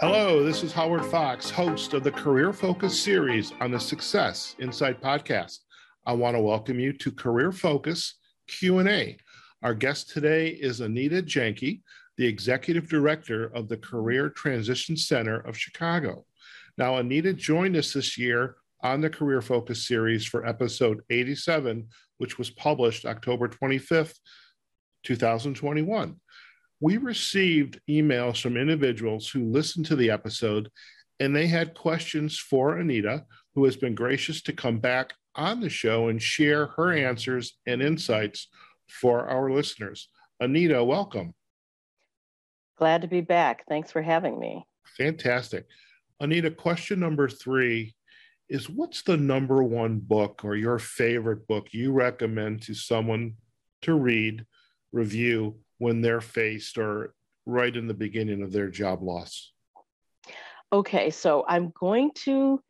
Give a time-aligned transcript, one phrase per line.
[0.00, 5.00] Hello, this is Howard Fox, host of the Career Focus series on the Success Insight
[5.00, 5.58] podcast.
[6.04, 8.16] I want to welcome you to Career Focus
[8.48, 9.16] Q&A.
[9.62, 11.80] Our guest today is Anita Janke,
[12.16, 16.26] the executive director of the Career Transition Center of Chicago.
[16.76, 21.86] Now, Anita joined us this year on the Career Focus series for episode 87,
[22.18, 24.18] which was published October 25th,
[25.04, 26.16] 2021
[26.84, 30.70] we received emails from individuals who listened to the episode
[31.18, 35.70] and they had questions for Anita, who has been gracious to come back on the
[35.70, 38.48] show and share her answers and insights
[38.86, 40.10] for our listeners.
[40.40, 41.32] Anita, welcome.
[42.76, 43.64] Glad to be back.
[43.66, 44.66] Thanks for having me.
[44.98, 45.64] Fantastic.
[46.20, 47.94] Anita, question number three
[48.50, 53.36] is what's the number one book or your favorite book you recommend to someone
[53.80, 54.44] to read,
[54.92, 57.14] review, when they're faced or
[57.46, 59.52] right in the beginning of their job loss?
[60.72, 62.60] Okay, so I'm going to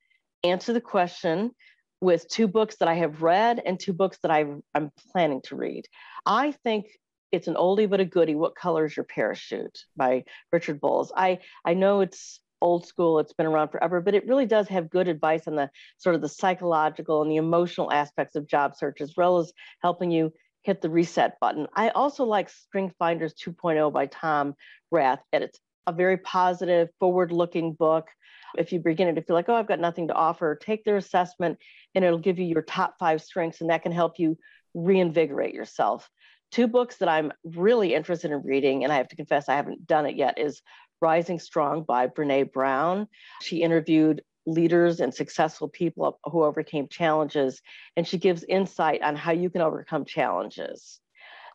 [0.42, 1.52] answer the question
[2.00, 5.56] with two books that I have read and two books that i am planning to
[5.56, 5.86] read.
[6.26, 6.86] I think
[7.32, 8.34] it's an oldie but a goodie.
[8.34, 11.12] What color is your parachute by Richard Bolles?
[11.16, 14.88] I I know it's old school, it's been around forever, but it really does have
[14.90, 19.00] good advice on the sort of the psychological and the emotional aspects of job search,
[19.00, 19.52] as well as
[19.82, 20.32] helping you
[20.64, 21.68] hit the reset button.
[21.74, 24.54] I also like Strength Finders 2.0 by Tom
[24.90, 25.22] Rath.
[25.32, 28.08] And it's a very positive, forward looking book.
[28.56, 30.96] If you begin it to feel like, oh, I've got nothing to offer, take their
[30.96, 31.58] assessment
[31.94, 34.38] and it'll give you your top five strengths, and that can help you
[34.74, 36.08] reinvigorate yourself.
[36.50, 39.86] Two books that I'm really interested in reading, and I have to confess I haven't
[39.86, 40.62] done it yet, is
[41.00, 43.08] Rising Strong by Brene Brown.
[43.42, 47.60] She interviewed leaders and successful people who overcame challenges,
[47.96, 51.00] and she gives insight on how you can overcome challenges.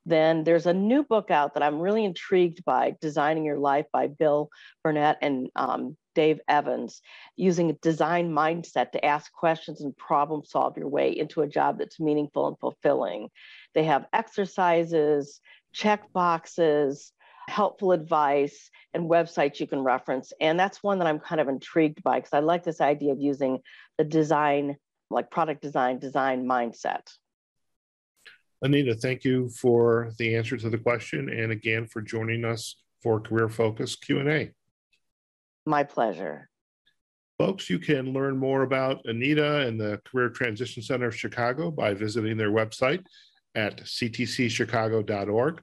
[0.06, 4.08] Then there's a new book out that I'm really intrigued by, Designing Your Life by
[4.08, 4.50] Bill
[4.84, 7.02] Burnett and um, Dave Evans,
[7.36, 11.78] using a design mindset to ask questions and problem solve your way into a job
[11.78, 13.30] that's meaningful and fulfilling.
[13.75, 15.42] They have exercises,
[15.74, 17.12] check boxes,
[17.50, 20.32] helpful advice and websites you can reference.
[20.40, 23.20] And that's one that I'm kind of intrigued by because I like this idea of
[23.20, 23.60] using
[23.98, 24.78] the design,
[25.10, 27.12] like product design, design mindset.
[28.62, 33.20] Anita, thank you for the answer to the question and again for joining us for
[33.20, 34.52] Career Focus Q&A.
[35.66, 36.50] My pleasure.
[37.38, 41.94] Folks, you can learn more about Anita and the Career Transition Center of Chicago by
[41.94, 43.06] visiting their website
[43.56, 45.62] at ctcchicago.org.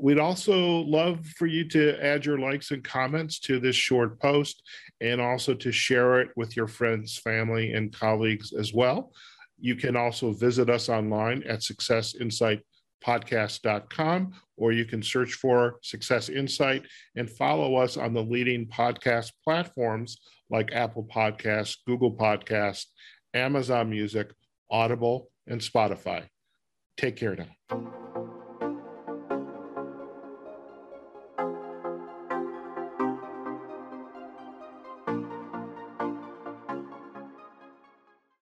[0.00, 4.62] We'd also love for you to add your likes and comments to this short post
[5.00, 9.12] and also to share it with your friends, family, and colleagues as well.
[9.60, 16.84] You can also visit us online at successinsightpodcast.com or you can search for Success Insight
[17.16, 20.18] and follow us on the leading podcast platforms
[20.50, 22.86] like Apple Podcasts, Google Podcasts,
[23.34, 24.32] Amazon Music,
[24.70, 26.24] Audible, and Spotify.
[26.96, 28.07] Take care now.